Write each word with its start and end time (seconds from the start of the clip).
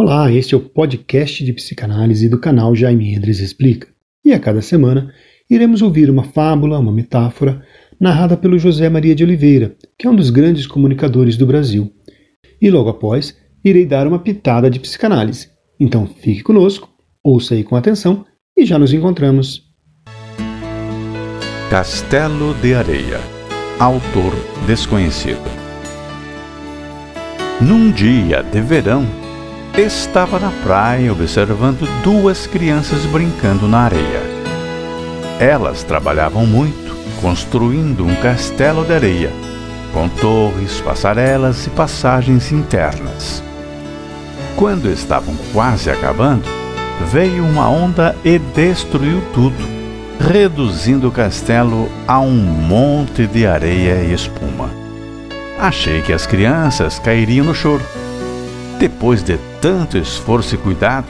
Olá, 0.00 0.30
este 0.30 0.54
é 0.54 0.56
o 0.56 0.60
podcast 0.60 1.44
de 1.44 1.52
psicanálise 1.52 2.28
do 2.28 2.38
canal 2.38 2.72
Jaime 2.72 3.12
Endres 3.12 3.40
Explica. 3.40 3.88
E 4.24 4.32
a 4.32 4.38
cada 4.38 4.62
semana 4.62 5.12
iremos 5.50 5.82
ouvir 5.82 6.08
uma 6.08 6.22
fábula, 6.22 6.78
uma 6.78 6.92
metáfora, 6.92 7.64
narrada 7.98 8.36
pelo 8.36 8.60
José 8.60 8.88
Maria 8.88 9.12
de 9.12 9.24
Oliveira, 9.24 9.74
que 9.98 10.06
é 10.06 10.10
um 10.10 10.14
dos 10.14 10.30
grandes 10.30 10.68
comunicadores 10.68 11.36
do 11.36 11.44
Brasil. 11.44 11.92
E 12.62 12.70
logo 12.70 12.90
após, 12.90 13.36
irei 13.64 13.84
dar 13.84 14.06
uma 14.06 14.20
pitada 14.20 14.70
de 14.70 14.78
psicanálise. 14.78 15.48
Então 15.80 16.06
fique 16.06 16.44
conosco, 16.44 16.88
ouça 17.20 17.54
aí 17.54 17.64
com 17.64 17.74
atenção 17.74 18.24
e 18.56 18.64
já 18.64 18.78
nos 18.78 18.92
encontramos. 18.94 19.64
Castelo 21.70 22.54
de 22.62 22.72
Areia 22.72 23.18
Autor 23.80 24.32
desconhecido 24.64 25.42
Num 27.60 27.90
dia 27.90 28.44
de 28.44 28.60
verão, 28.60 29.04
estava 29.78 30.40
na 30.40 30.50
praia 30.64 31.12
observando 31.12 31.88
duas 32.02 32.48
crianças 32.48 33.04
brincando 33.06 33.68
na 33.68 33.82
areia. 33.82 34.22
Elas 35.38 35.84
trabalhavam 35.84 36.44
muito, 36.44 36.96
construindo 37.20 38.04
um 38.04 38.14
castelo 38.16 38.84
de 38.84 38.92
areia, 38.92 39.30
com 39.92 40.08
torres, 40.08 40.80
passarelas 40.80 41.64
e 41.68 41.70
passagens 41.70 42.50
internas. 42.50 43.40
Quando 44.56 44.90
estavam 44.90 45.36
quase 45.52 45.88
acabando, 45.90 46.42
veio 47.12 47.44
uma 47.44 47.70
onda 47.70 48.16
e 48.24 48.36
destruiu 48.36 49.22
tudo, 49.32 49.64
reduzindo 50.18 51.06
o 51.06 51.12
castelo 51.12 51.88
a 52.08 52.18
um 52.18 52.34
monte 52.34 53.28
de 53.28 53.46
areia 53.46 54.02
e 54.02 54.12
espuma. 54.12 54.70
Achei 55.56 56.02
que 56.02 56.12
as 56.12 56.26
crianças 56.26 56.98
cairiam 56.98 57.46
no 57.46 57.54
choro 57.54 57.82
depois 58.78 59.22
de 59.22 59.36
tanto 59.60 59.98
esforço 59.98 60.54
e 60.54 60.58
cuidado, 60.58 61.06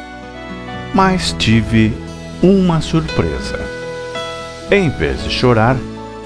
mas 0.94 1.34
tive 1.38 1.92
uma 2.42 2.80
surpresa. 2.80 3.60
Em 4.70 4.88
vez 4.88 5.22
de 5.22 5.30
chorar, 5.30 5.76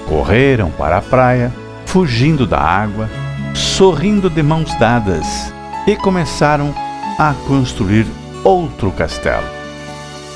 correram 0.07 0.71
para 0.71 0.97
a 0.97 1.01
praia, 1.01 1.51
fugindo 1.85 2.47
da 2.47 2.59
água, 2.59 3.09
sorrindo 3.53 4.29
de 4.29 4.41
mãos 4.41 4.73
dadas 4.79 5.53
e 5.85 5.95
começaram 5.95 6.73
a 7.19 7.33
construir 7.47 8.05
outro 8.43 8.91
castelo. 8.91 9.45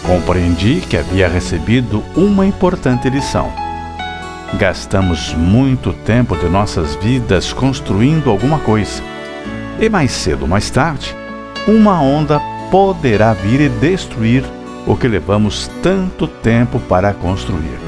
Compreendi 0.05 0.81
que 0.81 0.97
havia 0.97 1.27
recebido 1.27 2.03
uma 2.15 2.45
importante 2.45 3.09
lição. 3.09 3.51
Gastamos 4.57 5.33
muito 5.33 5.91
tempo 5.91 6.37
de 6.37 6.47
nossas 6.47 6.95
vidas 6.95 7.51
construindo 7.51 8.29
alguma 8.29 8.59
coisa 8.59 9.03
e 9.79 9.89
mais 9.89 10.11
cedo 10.11 10.43
ou 10.43 10.47
mais 10.47 10.69
tarde, 10.69 11.15
uma 11.67 12.01
onda 12.01 12.41
poderá 12.71 13.33
vir 13.33 13.61
e 13.61 13.69
destruir 13.69 14.43
o 14.85 14.95
que 14.95 15.07
levamos 15.07 15.69
tanto 15.83 16.27
tempo 16.27 16.79
para 16.79 17.13
construir. 17.13 17.79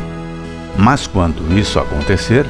Mas 0.77 1.07
quando 1.07 1.57
isso 1.57 1.79
acontecer, 1.79 2.45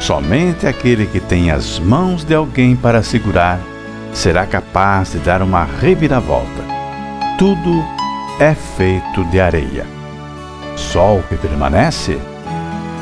somente 0.00 0.66
aquele 0.66 1.06
que 1.06 1.20
tem 1.20 1.50
as 1.50 1.78
mãos 1.78 2.24
de 2.24 2.34
alguém 2.34 2.76
para 2.76 3.02
segurar 3.02 3.58
será 4.12 4.46
capaz 4.46 5.12
de 5.12 5.18
dar 5.18 5.42
uma 5.42 5.64
reviravolta. 5.64 6.64
Tudo 7.38 7.84
é 8.40 8.54
feito 8.54 9.24
de 9.30 9.40
areia. 9.40 9.86
Só 10.76 11.16
o 11.16 11.22
que 11.22 11.36
permanece 11.36 12.18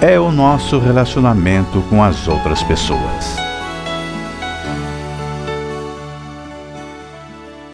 é 0.00 0.18
o 0.18 0.30
nosso 0.30 0.78
relacionamento 0.78 1.83
com 1.88 2.02
as 2.02 2.27
outras 2.28 2.62
pessoas. 2.62 3.45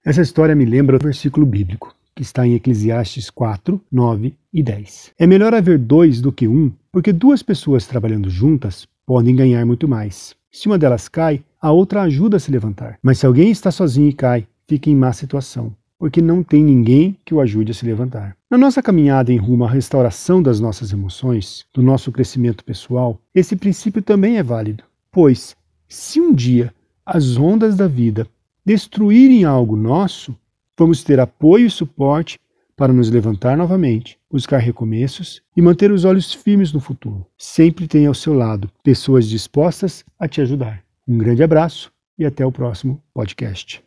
Essa 0.05 0.20
história 0.20 0.53
me 0.56 0.64
lembra 0.64 0.97
o 0.97 0.98
versículo 0.98 1.47
bíblico, 1.47 1.95
que 2.12 2.22
está 2.22 2.45
em 2.45 2.55
Eclesiastes 2.55 3.31
4, 3.31 3.81
9 3.91 4.34
e 4.53 4.61
10. 4.61 5.12
É 5.17 5.28
melhor 5.28 5.55
haver 5.55 5.78
dois 5.78 6.20
do 6.20 6.33
que 6.33 6.48
um, 6.48 6.72
porque 6.91 7.12
duas 7.12 7.41
pessoas 7.41 7.86
trabalhando 7.86 8.28
juntas 8.28 8.84
podem 9.06 9.37
ganhar 9.37 9.65
muito 9.65 9.87
mais. 9.87 10.34
Se 10.50 10.66
uma 10.66 10.77
delas 10.77 11.09
cai, 11.09 11.44
a 11.60 11.71
outra 11.71 12.03
ajuda 12.03 12.37
a 12.37 12.41
se 12.41 12.50
levantar. 12.50 12.99
Mas 13.00 13.21
se 13.21 13.27
alguém 13.27 13.53
está 13.53 13.71
sozinho 13.71 14.09
e 14.09 14.12
cai, 14.12 14.44
fica 14.66 14.91
em 14.91 14.97
má 14.97 15.12
situação, 15.12 15.72
porque 15.97 16.21
não 16.21 16.43
tem 16.43 16.65
ninguém 16.65 17.16
que 17.25 17.32
o 17.32 17.41
ajude 17.41 17.71
a 17.71 17.75
se 17.75 17.87
levantar. 17.87 18.37
Na 18.50 18.59
nossa 18.59 18.82
caminhada 18.82 19.32
em 19.32 19.37
rumo 19.37 19.65
à 19.65 19.71
restauração 19.71 20.43
das 20.43 20.59
nossas 20.59 20.93
emoções, 20.93 21.65
do 21.72 21.81
nosso 21.81 22.10
crescimento 22.10 22.65
pessoal, 22.65 23.21
esse 23.32 23.54
princípio 23.54 24.03
também 24.03 24.37
é 24.37 24.43
válido. 24.43 24.82
Pois, 25.12 25.54
se 25.88 26.21
um 26.21 26.34
dia 26.34 26.75
as 27.06 27.37
ondas 27.37 27.77
da 27.77 27.87
vida 27.87 28.27
destruírem 28.65 29.45
algo 29.45 29.77
nosso, 29.77 30.37
vamos 30.78 31.03
ter 31.03 31.21
apoio 31.21 31.67
e 31.67 31.71
suporte 31.71 32.39
para 32.77 32.93
nos 32.93 33.11
levantar 33.11 33.56
novamente, 33.56 34.19
buscar 34.31 34.59
recomeços 34.59 35.43
e 35.56 35.62
manter 35.62 35.93
os 35.93 36.05
olhos 36.05 36.33
firmes 36.33 36.72
no 36.72 36.81
futuro. 36.81 37.27
Sempre 37.37 37.87
tenha 37.87 38.09
ao 38.09 38.15
seu 38.15 38.34
lado 38.34 38.71
pessoas 38.83 39.28
dispostas 39.28 40.05
a 40.19 40.27
te 40.27 40.41
ajudar. 40.41 40.83
Um 41.06 41.19
grande 41.19 41.43
abraço 41.43 41.93
e 42.19 42.25
até 42.25 42.45
o 42.45 42.53
próximo 42.53 43.03
podcast. 43.12 43.83